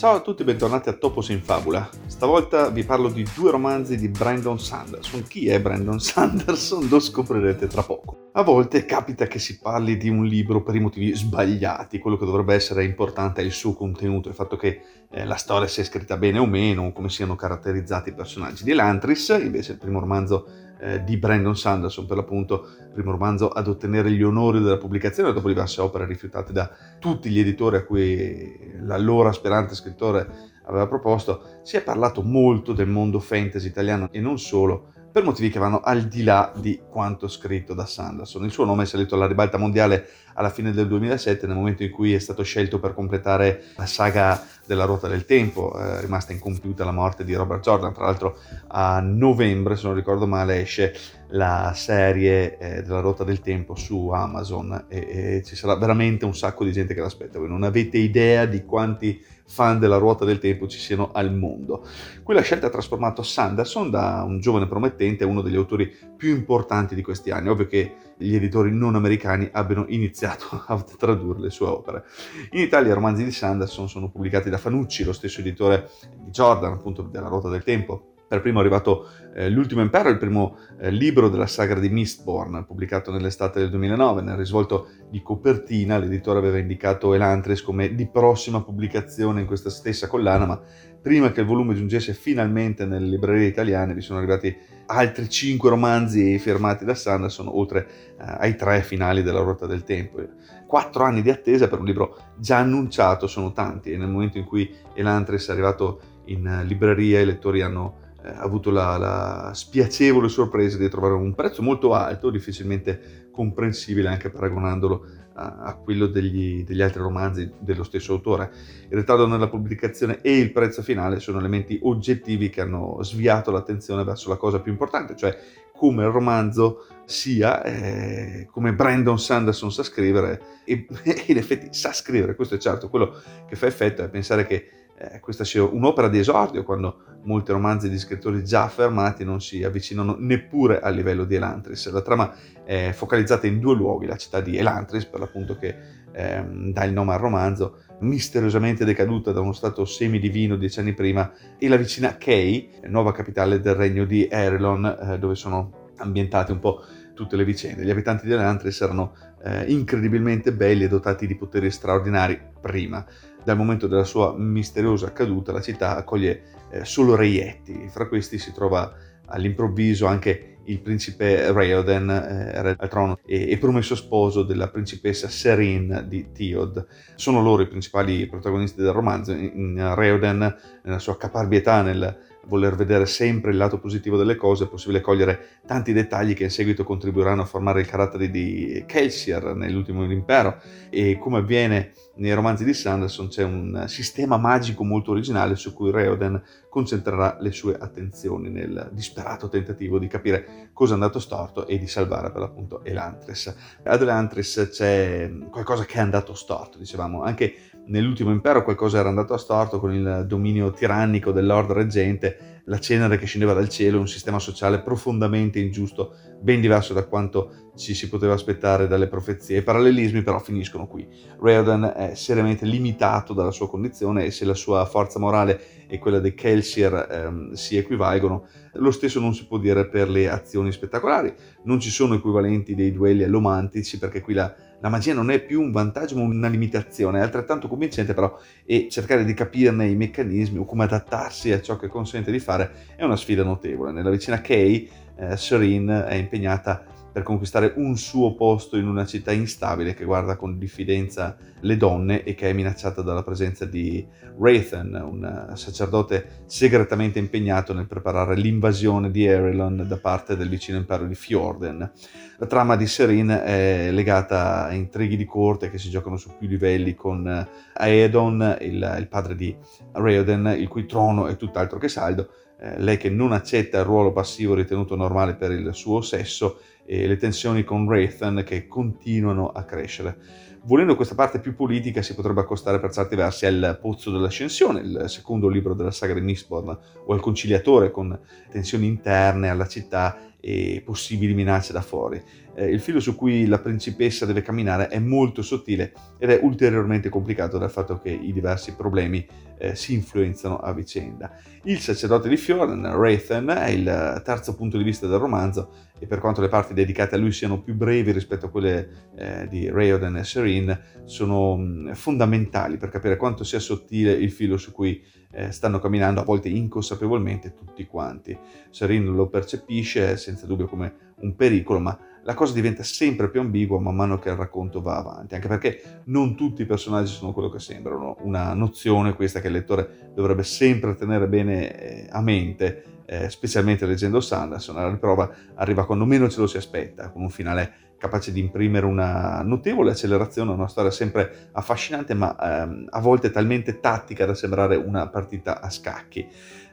[0.00, 1.86] Ciao a tutti e bentornati a Topos in Fabula.
[2.06, 5.24] Stavolta vi parlo di due romanzi di Brandon Sanderson.
[5.24, 6.88] Chi è Brandon Sanderson?
[6.88, 8.30] Lo scoprirete tra poco.
[8.32, 12.24] A volte capita che si parli di un libro per i motivi sbagliati, quello che
[12.24, 16.16] dovrebbe essere importante è il suo contenuto, il fatto che eh, la storia sia scritta
[16.16, 18.64] bene o meno, come siano caratterizzati i personaggi.
[18.64, 20.46] Di Elantris, invece il primo romanzo
[20.80, 25.48] eh, di Brandon Sanderson, per l'appunto, primo romanzo ad ottenere gli onori della pubblicazione dopo
[25.48, 31.76] diverse opere rifiutate da tutti gli editori a cui l'allora aspirante scrittore aveva proposto, si
[31.76, 36.02] è parlato molto del mondo fantasy italiano e non solo, per motivi che vanno al
[36.02, 38.44] di là di quanto scritto da Sanderson.
[38.44, 41.90] Il suo nome è salito alla ribalta mondiale alla fine del 2007, nel momento in
[41.90, 46.84] cui è stato scelto per completare la saga della Ruota del Tempo, eh, rimasta incompiuta
[46.84, 47.92] la morte di Robert Jordan.
[47.92, 48.38] Tra l'altro
[48.68, 50.94] a novembre, se non ricordo male, esce
[51.30, 56.34] la serie eh, della Ruota del Tempo su Amazon e, e ci sarà veramente un
[56.34, 57.38] sacco di gente che l'aspetta.
[57.38, 61.84] Voi non avete idea di quanti fan della ruota del tempo ci siano al mondo.
[62.22, 66.94] Quella scelta ha trasformato Sanderson da un giovane promettente a uno degli autori più importanti
[66.94, 67.48] di questi anni.
[67.48, 72.04] Ovvio che gli editori non americani abbiano iniziato a tradurre le sue opere.
[72.52, 76.72] In Italia i romanzi di Sanderson sono pubblicati da Fanucci, lo stesso editore di Jordan,
[76.72, 80.88] appunto della ruota del tempo per primo è arrivato eh, L'ultimo impero, il primo eh,
[80.92, 84.22] libro della saga di Mistborn, pubblicato nell'estate del 2009.
[84.22, 90.06] Nel risvolto di copertina l'editore aveva indicato Elantris come di prossima pubblicazione in questa stessa
[90.06, 90.60] collana, ma
[91.02, 94.56] prima che il volume giungesse finalmente nelle librerie italiane vi sono arrivati
[94.86, 100.24] altri cinque romanzi firmati da Sanderson, oltre eh, ai tre finali della Ruota del Tempo.
[100.68, 104.44] Quattro anni di attesa per un libro già annunciato sono tanti e nel momento in
[104.44, 110.76] cui Elantris è arrivato in libreria i lettori hanno eh, avuto la, la, spiacevole sorpresa
[110.76, 116.82] di trovare un prezzo molto alto, difficilmente comprensibile anche paragonandolo a, a quello degli, degli,
[116.82, 118.50] altri romanzi dello stesso autore.
[118.88, 124.04] Il ritardo nella pubblicazione e il prezzo finale sono elementi oggettivi che hanno sviato l'attenzione
[124.04, 125.36] verso la cosa più importante, cioè
[125.72, 131.94] come il romanzo sia, eh, come Brandon Sanderson sa scrivere, e, e in effetti sa
[131.94, 133.14] scrivere, questo è certo, quello
[133.48, 137.88] che fa effetto è pensare che eh, questa sia un'opera di esordio quando molti romanzi
[137.88, 141.90] di scrittori già affermati non si avvicinano neppure al livello di Elantris.
[141.90, 142.34] La trama
[142.64, 145.74] è focalizzata in due luoghi, la città di Elantris, per l'appunto che
[146.12, 151.32] eh, dà il nome al romanzo, misteriosamente decaduta da uno stato semidivino dieci anni prima,
[151.58, 156.58] e la vicina Kay, nuova capitale del regno di Erelon, eh, dove sono ambientate un
[156.58, 156.82] po'
[157.14, 157.84] tutte le vicende.
[157.84, 163.04] Gli abitanti di Elantris erano eh, incredibilmente belli e dotati di poteri straordinari prima.
[163.42, 168.52] Dal momento della sua misteriosa caduta la città accoglie eh, solo reietti, fra questi si
[168.52, 168.92] trova
[169.26, 175.28] all'improvviso anche il principe Raoden, eh, re al trono, e, e, promesso sposo della principessa
[175.28, 176.86] Serene di Theod.
[177.16, 179.32] Sono loro i principali protagonisti del romanzo.
[179.32, 182.18] In, in Raoden, nella sua caparbietà nel
[182.50, 186.50] voler vedere sempre il lato positivo delle cose, è possibile cogliere tanti dettagli che in
[186.50, 190.60] seguito contribuiranno a formare il carattere di Kelsier nell'ultimo impero
[190.90, 195.92] e come avviene nei romanzi di Sanderson c'è un sistema magico molto originale su cui
[195.92, 201.78] Reoden concentrerà le sue attenzioni nel disperato tentativo di capire cosa è andato storto e
[201.78, 203.54] di salvare per l'appunto Elantris.
[203.84, 207.54] Ad Elantris c'è qualcosa che è andato storto, dicevamo, anche
[207.90, 212.78] nell'ultimo impero qualcosa era andato a storto con il dominio tirannico del Lord Reggente, la
[212.78, 217.94] cenere che scendeva dal cielo, un sistema sociale profondamente ingiusto, ben diverso da quanto ci
[217.94, 219.58] si poteva aspettare dalle profezie.
[219.58, 221.06] I parallelismi però finiscono qui.
[221.40, 226.20] Raoden è seriamente limitato dalla sua condizione e se la sua forza morale e quella
[226.20, 231.34] dei Kelsier ehm, si equivalgono, lo stesso non si può dire per le azioni spettacolari.
[231.64, 235.60] Non ci sono equivalenti dei duelli allomantici perché qui la la magia non è più
[235.60, 240.58] un vantaggio ma una limitazione, è altrettanto convincente però e cercare di capirne i meccanismi
[240.58, 242.59] o come adattarsi a ciò che consente di fare
[242.96, 243.92] è una sfida notevole.
[243.92, 249.32] Nella vicina Kay, eh, Serene è impegnata per conquistare un suo posto in una città
[249.32, 254.06] instabile che guarda con diffidenza le donne e che è minacciata dalla presenza di
[254.38, 261.04] Rathan, un sacerdote segretamente impegnato nel preparare l'invasione di Erelon da parte del vicino impero
[261.06, 261.90] di Fjorden.
[262.38, 266.48] La trama di Serene è legata a intrighi di corte che si giocano su più
[266.48, 269.54] livelli con Aedon, il, il padre di
[269.92, 272.28] Raoden, il cui trono è tutt'altro che saldo,
[272.60, 277.06] eh, lei che non accetta il ruolo passivo ritenuto normale per il suo sesso e
[277.06, 280.16] le tensioni con Wraithen che continuano a crescere.
[280.64, 285.04] Volendo questa parte più politica si potrebbe accostare per certi versi al Pozzo dell'Ascensione, il
[285.06, 288.18] secondo libro della saga di Mistborn, o al Conciliatore con
[288.50, 292.22] tensioni interne alla città e possibili minacce da fuori.
[292.54, 297.08] Eh, il filo su cui la principessa deve camminare è molto sottile ed è ulteriormente
[297.08, 299.26] complicato dal fatto che i diversi problemi
[299.58, 301.30] eh, si influenzano a vicenda.
[301.64, 306.18] Il sacerdote di Fjorden, Rathen, è il terzo punto di vista del romanzo e per
[306.18, 310.16] quanto le parti dedicate a lui siano più brevi rispetto a quelle eh, di Rayoden
[310.16, 315.78] e Serene, sono fondamentali per capire quanto sia sottile il filo su cui eh, stanno
[315.78, 318.36] camminando, a volte inconsapevolmente, tutti quanti.
[318.70, 323.80] Serene lo percepisce senza dubbio come un pericolo, ma la cosa diventa sempre più ambigua
[323.80, 327.48] man mano che il racconto va avanti, anche perché non tutti i personaggi sono quello
[327.48, 328.16] che sembrano.
[328.20, 333.86] Una nozione questa che il lettore dovrebbe sempre tenere bene eh, a mente, eh, specialmente
[333.86, 338.32] leggendo Sanderson, alla riprova arriva quando meno ce lo si aspetta, con un finale capace
[338.32, 344.24] di imprimere una notevole accelerazione, una storia sempre affascinante, ma ehm, a volte talmente tattica
[344.24, 346.26] da sembrare una partita a scacchi.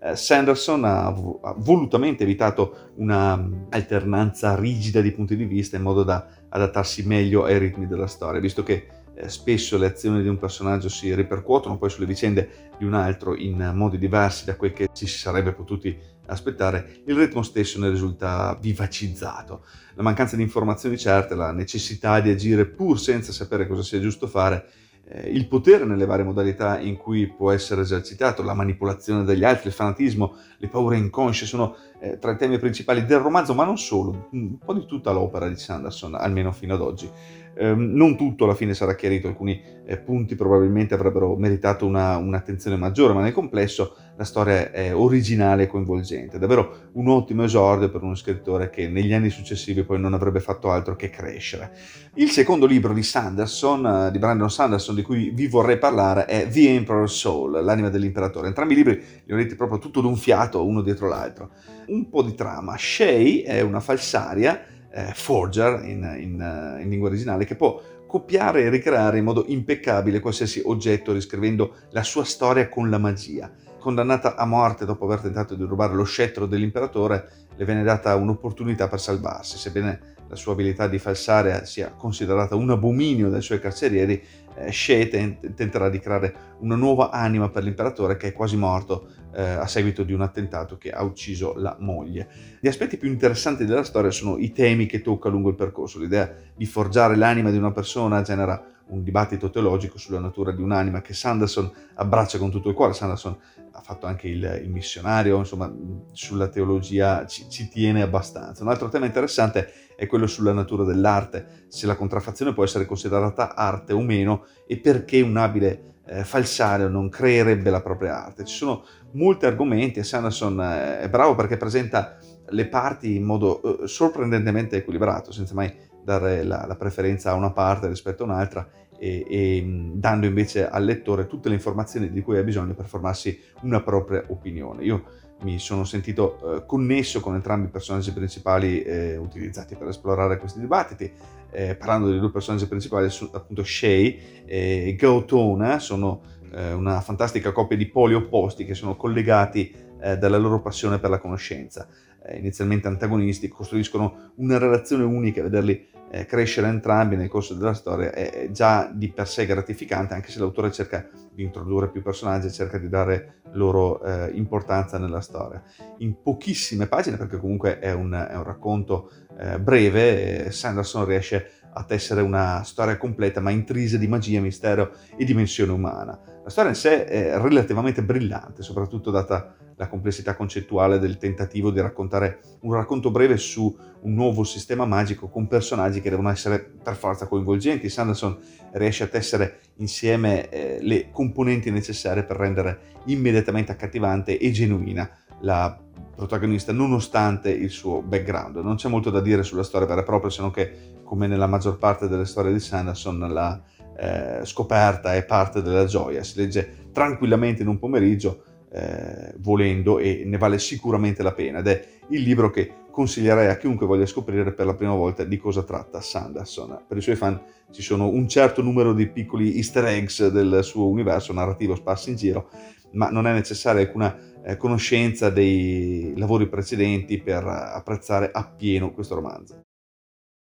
[0.00, 1.14] Eh, Sanderson ha,
[1.58, 7.44] volutamente evitato una mm, alternanza rigida di punti di vista in modo da adattarsi meglio
[7.44, 8.88] ai ritmi della storia, visto che
[9.28, 13.72] spesso le azioni di un personaggio si ripercuotono poi sulle vicende di un altro in
[13.74, 15.96] modi diversi da quel che ci si sarebbe potuti
[16.26, 19.64] aspettare, il ritmo stesso ne risulta vivacizzato.
[19.94, 24.26] La mancanza di informazioni certe, la necessità di agire pur senza sapere cosa sia giusto
[24.26, 24.66] fare,
[25.04, 29.68] eh, il potere nelle varie modalità in cui può essere esercitato, la manipolazione degli altri,
[29.68, 33.78] il fanatismo, le paure inconsce sono eh, tra i temi principali del romanzo, ma non
[33.78, 37.10] solo, un po' di tutta l'opera di Sanderson, almeno fino ad oggi.
[37.54, 42.76] Eh, non tutto alla fine sarà chiarito, alcuni eh, punti probabilmente avrebbero meritato una, un'attenzione
[42.76, 48.02] maggiore, ma nel complesso la storia è originale e coinvolgente, davvero un ottimo esordio per
[48.02, 51.72] uno scrittore che negli anni successivi poi non avrebbe fatto altro che crescere.
[52.14, 56.48] Il secondo libro di Sanderson, eh, di Brandon Sanderson, di cui vi vorrei parlare, è
[56.48, 58.48] The Emperor's Soul, l'anima dell'imperatore.
[58.48, 61.50] Entrambi i libri li ho letti proprio tutto d'un fiato, uno dietro l'altro.
[61.86, 62.76] Un po' di trama.
[62.76, 68.62] Shay è una falsaria eh, forger in, in, eh, in lingua originale che può copiare
[68.62, 73.50] e ricreare in modo impeccabile qualsiasi oggetto riscrivendo la sua storia con la magia.
[73.78, 78.86] Condannata a morte dopo aver tentato di rubare lo scettro dell'imperatore, le viene data un'opportunità
[78.86, 84.20] per salvarsi, sebbene la sua abilità di falsare sia considerata un abominio dai suoi carcerieri,
[84.54, 85.06] eh, Shea
[85.54, 90.02] tenterà di creare una nuova anima per l'imperatore che è quasi morto eh, a seguito
[90.04, 92.28] di un attentato che ha ucciso la moglie.
[92.60, 95.98] Gli aspetti più interessanti della storia sono i temi che tocca lungo il percorso.
[95.98, 101.00] L'idea di forgiare l'anima di una persona genera un dibattito teologico sulla natura di un'anima
[101.00, 102.92] che Sanderson abbraccia con tutto il cuore.
[102.92, 103.36] Sanderson
[103.72, 105.72] ha fatto anche il, il missionario, insomma,
[106.12, 108.62] sulla teologia ci, ci, tiene abbastanza.
[108.62, 113.54] Un altro tema interessante è quello sulla natura dell'arte, se la contraffazione può essere considerata
[113.54, 118.44] arte o meno e perché un abile eh, falsario non creerebbe la propria arte.
[118.44, 122.18] Ci sono molti argomenti e Sanderson eh, è bravo perché presenta
[122.48, 125.72] le parti in modo eh, sorprendentemente equilibrato, senza mai
[126.04, 128.68] dare la, la preferenza a una parte rispetto a un'altra
[128.98, 133.38] e, e, dando invece al lettore tutte le informazioni di cui ha bisogno per formarsi
[133.62, 134.84] una propria opinione.
[134.84, 135.02] Io
[135.42, 140.60] mi sono sentito eh, connesso con entrambi i personaggi principali eh, utilizzati per esplorare questi
[140.60, 141.10] dibattiti.
[141.50, 146.22] Eh, parlando dei due personaggi principali, appunto Shay e Gautona sono
[146.52, 151.10] eh, una fantastica coppia di poli opposti che sono collegati eh, dalla loro passione per
[151.10, 151.88] la conoscenza.
[152.24, 158.12] Eh, inizialmente antagonisti, costruiscono una relazione unica, vederli eh, crescere entrambi nel corso della storia
[158.12, 162.52] è già di per sé gratificante, anche se l'autore cerca di introdurre più personaggi e
[162.52, 165.62] cerca di dare loro eh, importanza nella storia.
[165.98, 171.84] In pochissime pagine, perché comunque è un, è un racconto eh, breve, Sanderson riesce a
[171.84, 176.18] tessere una storia completa ma intrisa di magia, mistero e dimensione umana.
[176.42, 181.80] La storia in sé è relativamente brillante, soprattutto data la complessità concettuale del tentativo di
[181.80, 186.96] raccontare un racconto breve su un nuovo sistema magico con personaggi che devono essere per
[186.96, 187.88] forza coinvolgenti.
[187.88, 188.38] Sanderson
[188.72, 195.08] riesce a tessere insieme eh, le componenti necessarie per rendere immediatamente accattivante e genuina
[195.40, 195.76] la
[196.14, 198.56] protagonista nonostante il suo background.
[198.56, 201.46] Non c'è molto da dire sulla storia vera e propria, se non che come nella
[201.46, 203.62] maggior parte delle storie di Sanderson la
[203.98, 210.22] eh, scoperta è parte della gioia, si legge tranquillamente in un pomeriggio eh, volendo e
[210.24, 214.54] ne vale sicuramente la pena ed è il libro che consiglierei a chiunque voglia scoprire
[214.54, 216.84] per la prima volta di cosa tratta Sanderson.
[216.88, 217.38] Per i suoi fan
[217.72, 222.16] ci sono un certo numero di piccoli easter eggs del suo universo narrativo sparsi in
[222.16, 222.48] giro,
[222.92, 229.60] ma non è necessaria alcuna eh, conoscenza dei lavori precedenti per apprezzare appieno questo romanzo.